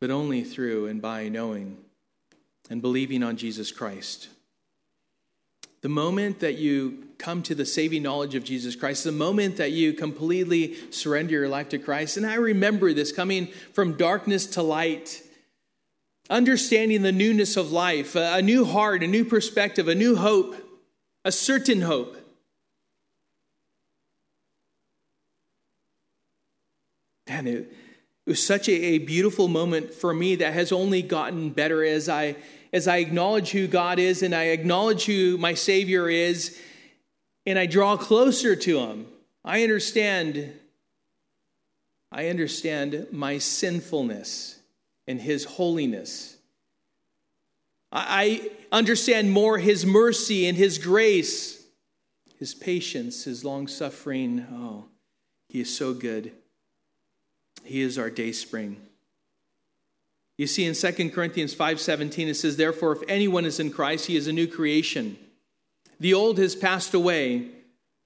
[0.00, 1.78] But only through and by knowing
[2.70, 4.28] and believing on Jesus Christ.
[5.82, 9.72] The moment that you come to the saving knowledge of Jesus Christ, the moment that
[9.72, 14.62] you completely surrender your life to Christ, and I remember this coming from darkness to
[14.62, 15.22] light,
[16.28, 20.54] understanding the newness of life, a new heart, a new perspective, a new hope,
[21.24, 22.16] a certain hope.
[27.26, 27.72] And it,
[28.26, 32.08] it was such a, a beautiful moment for me that has only gotten better as
[32.08, 32.36] I
[32.72, 36.58] as I acknowledge who God is and I acknowledge who my Savior is
[37.46, 39.06] and I draw closer to Him,
[39.44, 40.52] I understand.
[42.12, 44.58] I understand my sinfulness
[45.06, 46.36] and His holiness.
[47.92, 51.64] I understand more His mercy and His grace,
[52.38, 54.46] His patience, His long suffering.
[54.52, 54.86] Oh,
[55.48, 56.32] He is so good.
[57.64, 58.80] He is our day spring.
[60.40, 64.16] You see in 2 Corinthians 5:17 it says therefore if anyone is in Christ he
[64.16, 65.18] is a new creation.
[66.00, 67.50] The old has passed away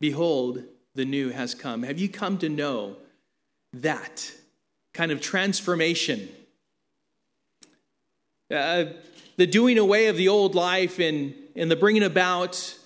[0.00, 0.64] behold
[0.96, 1.84] the new has come.
[1.84, 2.96] Have you come to know
[3.72, 4.32] that
[4.92, 6.28] kind of transformation?
[8.50, 8.86] Uh,
[9.36, 12.76] the doing away of the old life and, and the bringing about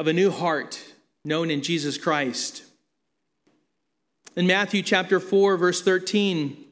[0.00, 0.82] of a new heart
[1.24, 2.64] known in Jesus Christ.
[4.34, 6.71] In Matthew chapter 4, verse 13,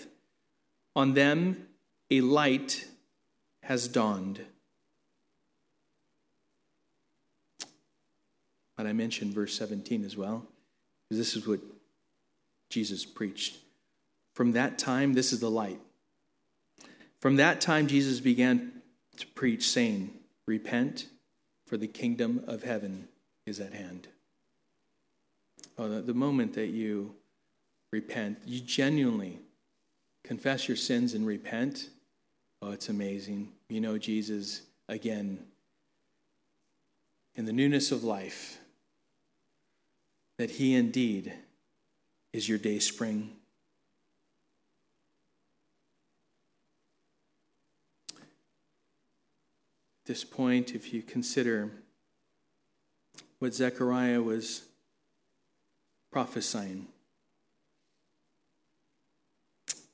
[0.95, 1.67] on them
[2.09, 2.87] a light
[3.63, 4.41] has dawned.
[8.75, 10.45] But I mentioned verse 17 as well,
[11.07, 11.59] because this is what
[12.69, 13.57] Jesus preached.
[14.33, 15.79] From that time, this is the light.
[17.19, 18.81] From that time, Jesus began
[19.17, 20.11] to preach, saying,
[20.47, 21.07] Repent,
[21.67, 23.07] for the kingdom of heaven
[23.45, 24.07] is at hand.
[25.77, 27.15] Oh, the, the moment that you
[27.91, 29.39] repent, you genuinely
[30.31, 31.89] confess your sins and repent,
[32.61, 33.49] oh, it's amazing.
[33.67, 35.37] You know Jesus again.
[37.35, 38.57] In the newness of life,
[40.37, 41.33] that He indeed
[42.31, 43.33] is your day spring.
[50.05, 51.71] This point, if you consider
[53.39, 54.61] what Zechariah was
[56.09, 56.87] prophesying,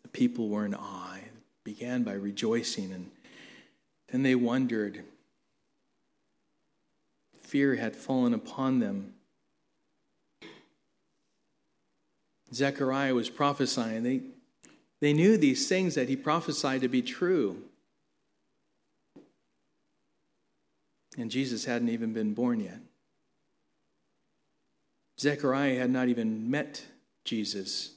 [0.04, 1.20] the people were in awe,
[1.64, 3.12] began by rejoicing, and
[4.12, 5.04] then they wondered.
[7.42, 9.14] Fear had fallen upon them.
[12.52, 14.02] Zechariah was prophesying.
[14.02, 14.22] They,
[15.02, 17.62] they knew these things that he prophesied to be true.
[21.16, 22.80] And Jesus hadn't even been born yet.
[25.20, 26.84] Zechariah had not even met
[27.24, 27.92] Jesus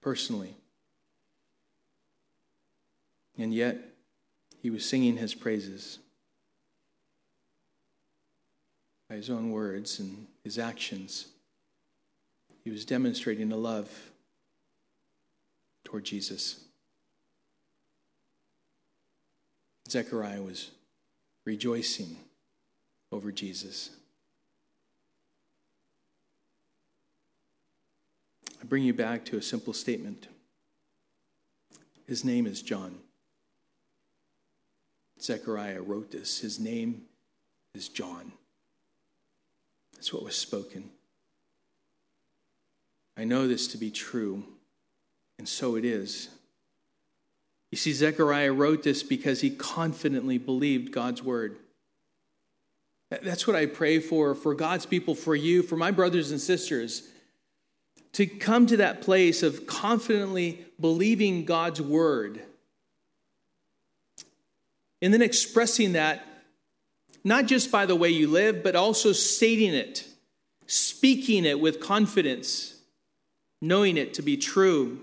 [0.00, 0.54] personally.
[3.36, 3.78] And yet,
[4.62, 5.98] he was singing his praises
[9.08, 11.28] by his own words and his actions.
[12.62, 13.90] He was demonstrating a love
[15.84, 16.60] toward Jesus.
[19.88, 20.70] Zechariah was
[21.44, 22.16] rejoicing
[23.12, 23.90] over Jesus.
[28.60, 30.28] I bring you back to a simple statement.
[32.06, 33.03] His name is John.
[35.20, 36.40] Zechariah wrote this.
[36.40, 37.02] His name
[37.74, 38.32] is John.
[39.94, 40.90] That's what was spoken.
[43.16, 44.44] I know this to be true,
[45.38, 46.28] and so it is.
[47.70, 51.56] You see, Zechariah wrote this because he confidently believed God's word.
[53.10, 57.08] That's what I pray for, for God's people, for you, for my brothers and sisters,
[58.12, 62.42] to come to that place of confidently believing God's word.
[65.04, 66.26] And then expressing that,
[67.24, 70.08] not just by the way you live, but also stating it,
[70.66, 72.76] speaking it with confidence,
[73.60, 74.98] knowing it to be true.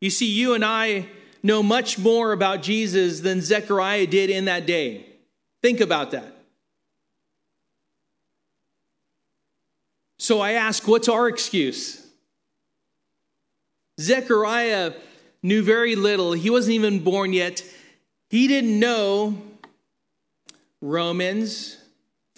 [0.00, 1.08] You see, you and I
[1.42, 5.04] know much more about Jesus than Zechariah did in that day.
[5.60, 6.34] Think about that.
[10.18, 12.02] So I ask, what's our excuse?
[14.00, 14.94] Zechariah
[15.42, 16.32] knew very little.
[16.32, 17.62] He wasn't even born yet.
[18.32, 19.36] He didn't know
[20.80, 21.76] Romans,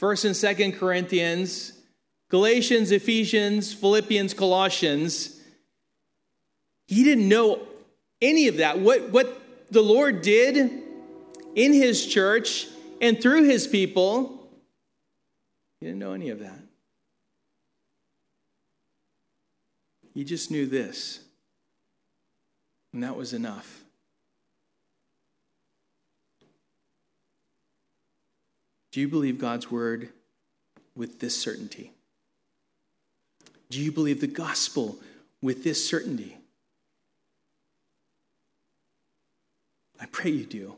[0.00, 1.72] 1st and 2nd Corinthians,
[2.30, 5.40] Galatians, Ephesians, Philippians, Colossians.
[6.88, 7.60] He didn't know
[8.20, 8.80] any of that.
[8.80, 9.40] What, what
[9.70, 10.56] the Lord did
[11.54, 12.66] in his church
[13.00, 14.50] and through his people,
[15.78, 16.58] he didn't know any of that.
[20.12, 21.20] He just knew this,
[22.92, 23.83] and that was enough.
[28.94, 30.10] Do you believe God's word
[30.94, 31.90] with this certainty?
[33.68, 35.00] Do you believe the gospel
[35.42, 36.36] with this certainty?
[40.00, 40.76] I pray you do.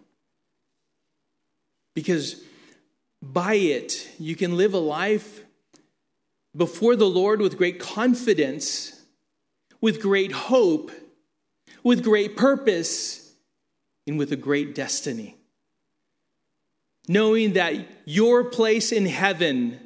[1.93, 2.43] Because
[3.21, 5.43] by it, you can live a life
[6.57, 8.99] before the Lord with great confidence,
[9.83, 10.91] with great hope,
[11.83, 13.35] with great purpose,
[14.07, 15.37] and with a great destiny.
[17.09, 19.79] Knowing that your place in heaven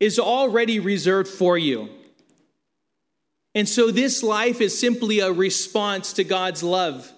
[0.00, 1.88] is already reserved for you.
[3.54, 7.10] And so this life is simply a response to God's love.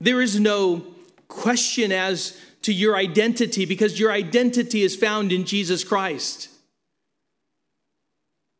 [0.00, 0.86] There is no
[1.28, 6.48] question as to your identity because your identity is found in Jesus Christ.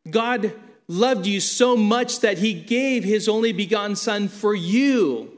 [0.09, 0.53] God
[0.89, 5.36] loved you so much that he gave his only begotten Son for you.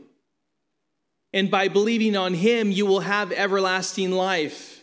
[1.39, 4.83] And by believing on him, you will have everlasting life.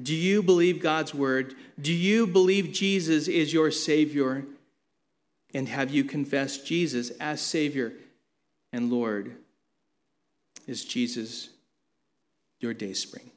[0.00, 1.54] Do you believe God's word?
[1.80, 4.44] Do you believe Jesus is your Savior?
[5.54, 7.94] And have you confessed Jesus as Savior
[8.70, 9.34] and Lord?
[10.66, 11.48] Is Jesus
[12.60, 13.30] your day spring?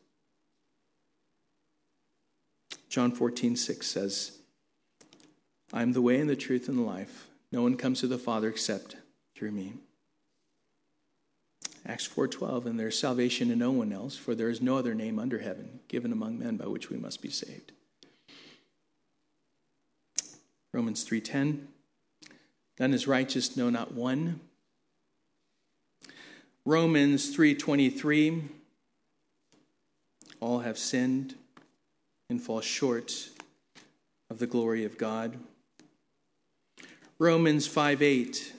[2.89, 4.39] John 14, 6 says,
[5.71, 7.29] I am the way and the truth and the life.
[7.53, 8.97] No one comes to the Father except
[9.35, 9.73] through me.
[11.85, 15.19] Acts 4:12 and there's salvation in no one else for there is no other name
[15.19, 17.73] under heaven given among men by which we must be saved.
[20.71, 21.67] Romans 3:10
[22.79, 24.39] None is righteous no not one.
[26.65, 28.49] Romans 3:23
[30.39, 31.35] All have sinned
[32.29, 33.29] and fall short
[34.29, 35.37] of the glory of God.
[37.19, 38.53] Romans 5 8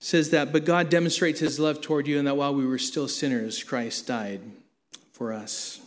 [0.00, 3.08] says that, but God demonstrates his love toward you, and that while we were still
[3.08, 4.40] sinners, Christ died
[5.12, 5.80] for us.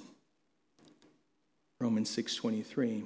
[1.80, 3.04] Romans 6 23.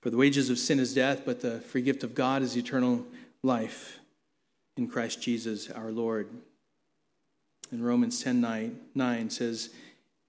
[0.00, 3.04] For the wages of sin is death, but the free gift of God is eternal
[3.42, 4.00] life
[4.76, 6.28] in Christ Jesus our Lord.
[7.70, 9.70] And Romans 10 9, 9 says,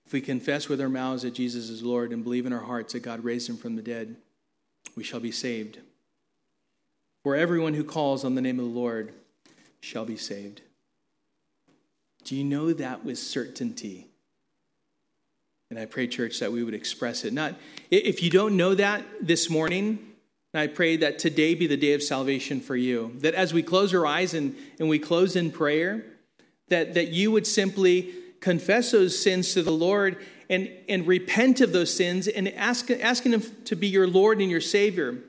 [0.05, 2.93] If we confess with our mouths that Jesus is Lord and believe in our hearts
[2.93, 4.15] that God raised him from the dead,
[4.95, 5.79] we shall be saved.
[7.23, 9.13] For everyone who calls on the name of the Lord
[9.79, 10.61] shall be saved.
[12.23, 14.07] Do you know that with certainty?
[15.69, 17.33] And I pray, church, that we would express it.
[17.33, 17.55] Not
[17.89, 19.99] if you don't know that this morning,
[20.53, 23.13] I pray that today be the day of salvation for you.
[23.19, 26.03] That as we close our eyes and, and we close in prayer,
[26.67, 30.17] that, that you would simply confess those sins to the Lord
[30.49, 34.51] and, and repent of those sins and ask, asking Him to be your Lord and
[34.51, 35.19] your Savior.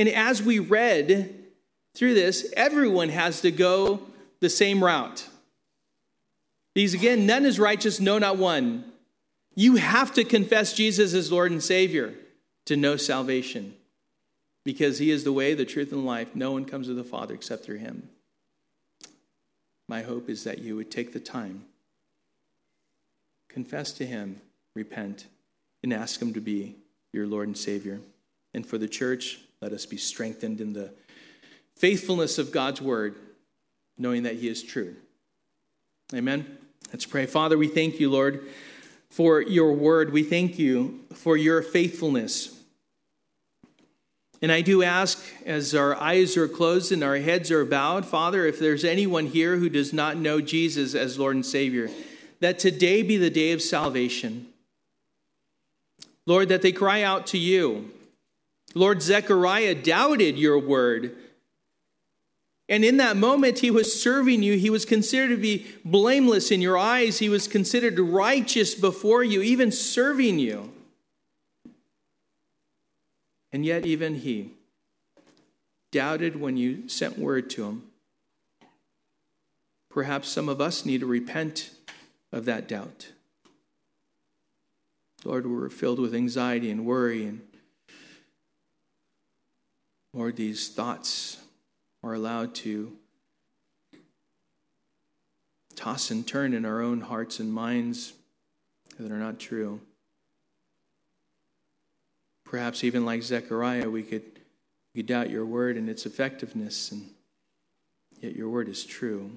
[0.00, 1.34] And as we read
[1.92, 4.00] through this, everyone has to go
[4.40, 5.28] the same route.
[6.74, 8.90] These again, none is righteous, no, not one.
[9.54, 12.14] You have to confess Jesus as Lord and Savior
[12.64, 13.74] to know salvation
[14.64, 16.34] because He is the way, the truth, and life.
[16.34, 18.08] No one comes to the Father except through Him.
[19.86, 21.66] My hope is that you would take the time,
[23.50, 24.40] confess to Him,
[24.74, 25.26] repent,
[25.82, 26.76] and ask Him to be
[27.12, 28.00] your Lord and Savior.
[28.54, 30.90] And for the church, let us be strengthened in the
[31.76, 33.14] faithfulness of God's word,
[33.98, 34.96] knowing that He is true.
[36.14, 36.58] Amen.
[36.92, 37.26] Let's pray.
[37.26, 38.46] Father, we thank you, Lord,
[39.10, 40.12] for your word.
[40.12, 42.56] We thank you for your faithfulness.
[44.42, 48.46] And I do ask, as our eyes are closed and our heads are bowed, Father,
[48.46, 51.90] if there's anyone here who does not know Jesus as Lord and Savior,
[52.40, 54.46] that today be the day of salvation.
[56.24, 57.90] Lord, that they cry out to you.
[58.74, 61.16] Lord, Zechariah doubted your word.
[62.68, 64.56] And in that moment, he was serving you.
[64.56, 67.18] He was considered to be blameless in your eyes.
[67.18, 70.72] He was considered righteous before you, even serving you.
[73.52, 74.52] And yet, even he
[75.90, 77.82] doubted when you sent word to him.
[79.90, 81.72] Perhaps some of us need to repent
[82.30, 83.08] of that doubt.
[85.24, 87.40] Lord, we're filled with anxiety and worry, and
[90.12, 91.38] Lord, these thoughts
[92.02, 92.96] are allowed to
[95.76, 98.12] toss and turn in our own hearts and minds
[98.98, 99.80] that are not true.
[102.44, 104.24] Perhaps even like Zechariah, we could,
[104.94, 107.08] we doubt your word and its effectiveness, and
[108.20, 109.30] yet your word is true.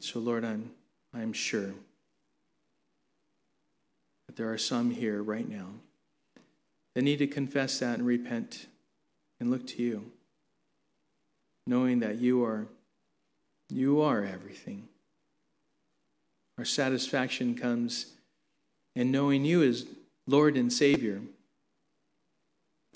[0.00, 0.70] So, Lord, I'm,
[1.14, 1.72] I'm sure
[4.26, 5.68] that there are some here right now
[6.94, 8.66] that need to confess that and repent
[9.40, 10.10] and look to you,
[11.66, 12.66] knowing that you are
[13.70, 14.88] you are everything.
[16.58, 18.12] Our satisfaction comes
[18.94, 19.86] in knowing you as
[20.26, 21.20] Lord and Savior.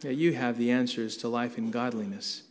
[0.03, 2.42] That you have the answers to life and godliness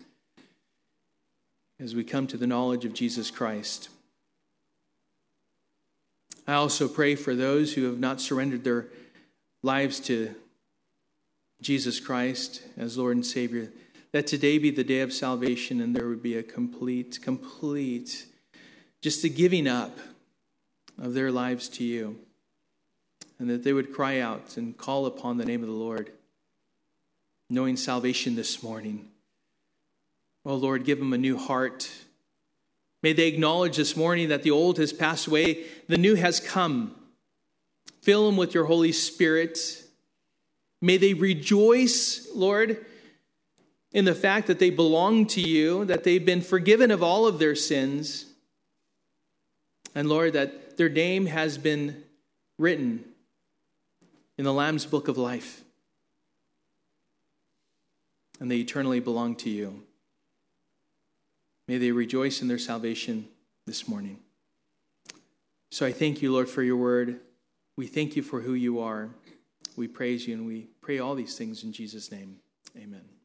[1.80, 3.88] as we come to the knowledge of Jesus Christ.
[6.45, 8.88] I also pray for those who have not surrendered their
[9.64, 10.34] lives to
[11.62, 13.72] Jesus Christ as Lord and Savior,
[14.12, 18.26] that today be the day of salvation and there would be a complete, complete,
[19.01, 19.97] just a giving up
[20.99, 22.18] of their lives to you.
[23.39, 26.12] And that they would cry out and call upon the name of the Lord,
[27.49, 29.10] knowing salvation this morning.
[30.45, 31.91] Oh Lord, give them a new heart.
[33.03, 36.95] May they acknowledge this morning that the old has passed away, the new has come.
[38.01, 39.84] Fill them with your Holy Spirit
[40.82, 42.86] May they rejoice, Lord,
[43.91, 47.39] in the fact that they belong to you, that they've been forgiven of all of
[47.39, 48.25] their sins,
[49.95, 52.03] and Lord, that their name has been
[52.59, 53.03] written
[54.38, 55.63] in the Lamb's book of life,
[58.39, 59.82] and they eternally belong to you.
[61.67, 63.28] May they rejoice in their salvation
[63.65, 64.19] this morning.
[65.71, 67.19] So I thank you, Lord, for your word.
[67.75, 69.09] We thank you for who you are.
[69.78, 72.38] We praise you and we pray all these things in Jesus' name.
[72.75, 73.16] Amen.